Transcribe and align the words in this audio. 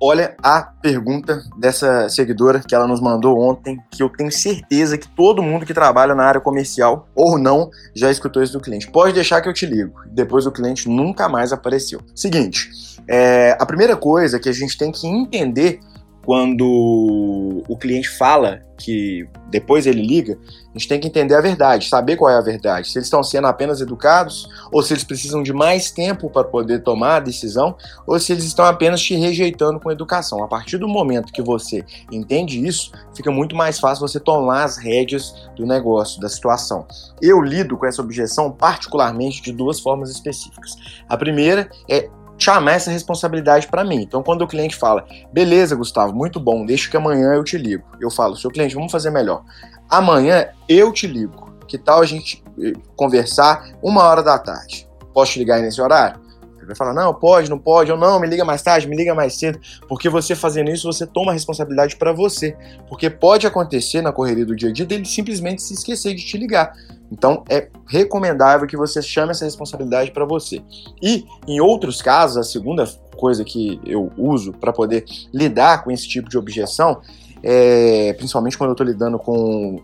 Olha 0.00 0.34
a 0.42 0.60
pergunta 0.62 1.42
dessa 1.58 2.08
seguidora 2.10 2.60
que 2.60 2.74
ela 2.74 2.86
nos 2.86 3.00
mandou 3.00 3.38
ontem, 3.38 3.78
que 3.90 4.02
eu 4.02 4.10
tenho 4.10 4.30
certeza 4.30 4.98
que 4.98 5.08
todo 5.08 5.42
mundo 5.42 5.64
que 5.64 5.72
trabalha 5.72 6.14
na 6.14 6.24
área 6.24 6.40
comercial 6.40 7.08
ou 7.14 7.38
não 7.38 7.70
já 7.94 8.10
escutou 8.10 8.42
isso 8.42 8.52
do 8.52 8.60
cliente. 8.60 8.90
Pode 8.90 9.14
deixar 9.14 9.40
que 9.40 9.48
eu 9.48 9.54
te 9.54 9.64
ligo. 9.64 9.92
Depois 10.12 10.44
o 10.44 10.52
cliente 10.52 10.86
nunca 10.86 11.30
mais 11.30 11.50
apareceu. 11.50 12.00
Seguinte, 12.14 12.70
é, 13.08 13.56
a 13.58 13.64
primeira 13.64 13.96
coisa 13.96 14.38
que 14.38 14.50
a 14.50 14.52
gente 14.52 14.76
tem 14.76 14.92
que 14.92 15.06
entender 15.06 15.80
quando 16.26 17.62
o 17.68 17.76
cliente 17.76 18.08
fala 18.08 18.60
que 18.76 19.28
depois 19.48 19.86
ele 19.86 20.02
liga, 20.02 20.36
a 20.74 20.76
gente 20.76 20.88
tem 20.88 20.98
que 20.98 21.06
entender 21.06 21.36
a 21.36 21.40
verdade, 21.40 21.88
saber 21.88 22.16
qual 22.16 22.28
é 22.28 22.36
a 22.36 22.40
verdade. 22.40 22.90
Se 22.90 22.98
eles 22.98 23.06
estão 23.06 23.22
sendo 23.22 23.46
apenas 23.46 23.80
educados, 23.80 24.48
ou 24.72 24.82
se 24.82 24.92
eles 24.92 25.04
precisam 25.04 25.40
de 25.40 25.52
mais 25.52 25.92
tempo 25.92 26.28
para 26.28 26.42
poder 26.42 26.82
tomar 26.82 27.16
a 27.16 27.20
decisão, 27.20 27.76
ou 28.04 28.18
se 28.18 28.32
eles 28.32 28.42
estão 28.42 28.64
apenas 28.64 29.00
te 29.00 29.14
rejeitando 29.14 29.78
com 29.78 29.88
educação. 29.88 30.42
A 30.42 30.48
partir 30.48 30.78
do 30.78 30.88
momento 30.88 31.32
que 31.32 31.40
você 31.40 31.84
entende 32.10 32.66
isso, 32.66 32.90
fica 33.14 33.30
muito 33.30 33.54
mais 33.54 33.78
fácil 33.78 34.06
você 34.06 34.18
tomar 34.18 34.64
as 34.64 34.76
rédeas 34.76 35.48
do 35.54 35.64
negócio, 35.64 36.20
da 36.20 36.28
situação. 36.28 36.86
Eu 37.22 37.40
lido 37.40 37.76
com 37.76 37.86
essa 37.86 38.02
objeção 38.02 38.50
particularmente 38.50 39.40
de 39.40 39.52
duas 39.52 39.78
formas 39.78 40.10
específicas. 40.10 40.74
A 41.08 41.16
primeira 41.16 41.70
é 41.88 42.10
chamar 42.38 42.72
essa 42.72 42.90
responsabilidade 42.90 43.66
para 43.66 43.84
mim. 43.84 44.02
Então, 44.02 44.22
quando 44.22 44.42
o 44.42 44.48
cliente 44.48 44.76
fala, 44.76 45.06
beleza, 45.32 45.74
Gustavo, 45.74 46.14
muito 46.14 46.38
bom, 46.38 46.64
deixa 46.64 46.90
que 46.90 46.96
amanhã 46.96 47.32
eu 47.34 47.44
te 47.44 47.56
ligo. 47.56 47.84
Eu 48.00 48.10
falo, 48.10 48.36
seu 48.36 48.50
cliente, 48.50 48.74
vamos 48.74 48.92
fazer 48.92 49.10
melhor. 49.10 49.42
Amanhã 49.88 50.48
eu 50.68 50.92
te 50.92 51.06
ligo. 51.06 51.46
Que 51.66 51.78
tal 51.78 52.00
a 52.00 52.06
gente 52.06 52.42
eh, 52.62 52.72
conversar 52.94 53.70
uma 53.82 54.04
hora 54.04 54.22
da 54.22 54.38
tarde? 54.38 54.88
Posso 55.12 55.32
te 55.32 55.38
ligar 55.38 55.60
nesse 55.60 55.80
horário? 55.80 56.20
Ele 56.66 56.66
vai 56.66 56.76
falar, 56.76 56.92
não, 56.92 57.14
pode, 57.14 57.48
não 57.48 57.58
pode, 57.58 57.92
ou 57.92 57.98
não, 57.98 58.18
me 58.18 58.26
liga 58.26 58.44
mais 58.44 58.60
tarde, 58.60 58.88
me 58.88 58.96
liga 58.96 59.14
mais 59.14 59.38
cedo, 59.38 59.60
porque 59.88 60.08
você 60.08 60.34
fazendo 60.34 60.70
isso, 60.70 60.92
você 60.92 61.06
toma 61.06 61.30
a 61.30 61.34
responsabilidade 61.34 61.96
para 61.96 62.12
você. 62.12 62.56
Porque 62.88 63.08
pode 63.08 63.46
acontecer 63.46 64.02
na 64.02 64.12
correria 64.12 64.44
do 64.44 64.54
dia 64.54 64.68
a 64.68 64.72
dia 64.72 64.84
dele 64.84 65.04
simplesmente 65.04 65.62
se 65.62 65.74
esquecer 65.74 66.14
de 66.14 66.24
te 66.24 66.36
ligar. 66.36 66.72
Então 67.10 67.44
é 67.48 67.68
recomendável 67.86 68.66
que 68.66 68.76
você 68.76 69.00
chame 69.00 69.30
essa 69.30 69.44
responsabilidade 69.44 70.10
para 70.10 70.24
você. 70.24 70.62
E 71.02 71.24
em 71.46 71.60
outros 71.60 72.02
casos, 72.02 72.36
a 72.36 72.42
segunda 72.42 72.86
coisa 73.16 73.44
que 73.44 73.80
eu 73.84 74.12
uso 74.16 74.52
para 74.52 74.72
poder 74.72 75.04
lidar 75.32 75.82
com 75.82 75.90
esse 75.90 76.06
tipo 76.06 76.28
de 76.28 76.36
objeção 76.36 77.00
é, 77.42 78.12
principalmente 78.14 78.56
quando 78.56 78.70
eu 78.70 78.74
estou 78.74 78.86
lidando 78.86 79.18
com 79.18 79.80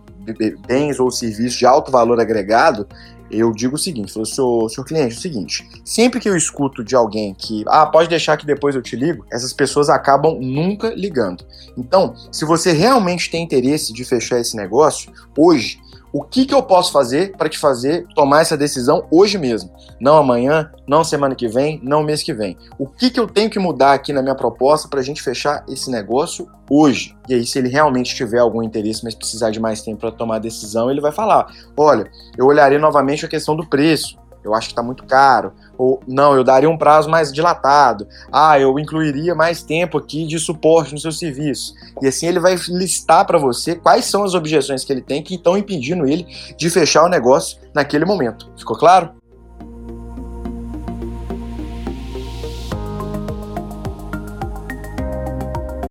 bens 0.67 0.99
ou 0.99 1.11
serviços 1.11 1.59
de 1.59 1.67
alto 1.67 1.91
valor 1.93 2.21
agregado, 2.21 2.87
eu 3.31 3.53
digo 3.53 3.77
o 3.77 3.79
seguinte, 3.79 4.13
falo, 4.13 4.27
senhor, 4.27 4.69
senhor 4.69 4.85
cliente, 4.85 5.15
é 5.15 5.19
o 5.19 5.21
seguinte, 5.21 5.69
sempre 5.85 6.21
que 6.21 6.29
eu 6.29 6.37
escuto 6.37 6.85
de 6.85 6.95
alguém 6.95 7.33
que, 7.35 7.65
ah, 7.67 7.87
pode 7.87 8.09
deixar 8.09 8.37
que 8.37 8.45
depois 8.45 8.75
eu 8.75 8.83
te 8.83 8.95
ligo, 8.95 9.25
essas 9.33 9.53
pessoas 9.53 9.89
acabam 9.89 10.39
nunca 10.41 10.91
ligando. 10.91 11.45
Então, 11.77 12.15
se 12.31 12.45
você 12.45 12.73
realmente 12.73 13.31
tem 13.31 13.43
interesse 13.43 13.93
de 13.93 14.05
fechar 14.05 14.39
esse 14.39 14.57
negócio, 14.57 15.11
hoje, 15.37 15.79
o 16.13 16.23
que, 16.23 16.45
que 16.45 16.55
eu 16.55 16.63
posso 16.63 16.93
fazer 16.93 17.35
para 17.37 17.49
te 17.49 17.59
fazer 17.59 18.07
tomar 18.15 18.43
essa 18.43 18.57
decisão 18.57 19.07
hoje 19.11 19.39
mesmo? 19.39 19.71
Não 19.99 20.19
amanhã, 20.19 20.71
não 20.87 21.03
semana 21.03 21.35
que 21.35 21.49
vem, 21.49 21.81
não 21.83 22.03
mês 22.03 22.23
que 22.23 22.35
vem. 22.35 22.57
O 22.79 22.87
que, 22.87 23.11
que 23.11 23.19
eu 23.19 23.27
tenho 23.27 23.49
que 23.49 23.59
mudar 23.59 23.95
aqui 23.95 24.13
na 24.13 24.21
minha 24.21 24.35
proposta 24.35 24.89
para 24.89 25.01
a 25.01 25.03
gente 25.03 25.23
fechar 25.23 25.65
esse 25.67 25.91
negócio 25.91 26.47
hoje? 26.69 27.17
E 27.29 27.35
aí, 27.35 27.47
se 27.47 27.59
ele 27.59 27.69
realmente 27.69 28.15
tiver 28.15 28.41
algum 28.41 28.63
interesse, 28.63 29.03
mas 29.03 29.15
precisar 29.15 29.51
de 29.51 29.59
mais 29.59 29.81
tempo 29.81 30.01
para 30.01 30.13
tomar 30.13 30.37
a 30.37 30.41
decisão, 30.41 30.91
ele 30.91 31.01
vai 31.01 31.13
falar: 31.13 31.47
olha, 31.77 32.11
eu 32.37 32.47
olharei 32.47 32.79
novamente 32.79 33.25
a 33.25 33.29
questão 33.29 33.57
do 33.57 33.67
preço 33.67 34.22
eu 34.45 34.55
acho 34.55 34.69
que 34.69 34.73
está 34.73 34.83
muito 34.83 35.05
caro. 35.05 35.53
Ou 35.79 36.03
não, 36.07 36.35
eu 36.35 36.45
daria 36.45 36.69
um 36.69 36.77
prazo 36.77 37.09
mais 37.09 37.33
dilatado. 37.33 38.07
Ah, 38.31 38.59
eu 38.59 38.79
incluiria 38.79 39.35
mais 39.35 39.63
tempo 39.63 39.99
aqui 39.99 40.27
de 40.27 40.39
suporte 40.39 40.93
no 40.93 40.99
seu 40.99 41.13
serviço. 41.13 41.75
E 42.01 42.07
assim 42.07 42.27
ele 42.27 42.41
vai 42.41 42.55
listar 42.69 43.27
para 43.27 43.39
você 43.39 43.75
quais 43.75 44.05
são 44.05 44.25
as 44.25 44.35
objeções 44.35 44.85
que 44.85 44.93
ele 44.93 45.03
tem 45.03 45.23
que 45.23 45.35
estão 45.35 45.57
impedindo 45.57 46.07
ele 46.07 46.27
de 46.57 46.71
fechar 46.71 47.05
o 47.05 47.09
negócio 47.09 47.59
naquele 47.75 48.05
momento. 48.05 48.51
Ficou 48.57 48.77
claro? 48.77 49.22